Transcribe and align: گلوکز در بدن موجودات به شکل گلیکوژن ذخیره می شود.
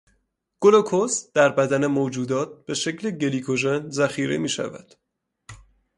گلوکز 0.59 1.31
در 1.33 1.49
بدن 1.49 1.87
موجودات 1.87 2.65
به 2.65 2.73
شکل 2.73 3.11
گلیکوژن 3.11 3.89
ذخیره 3.89 4.37
می 4.37 4.49
شود. 4.49 4.93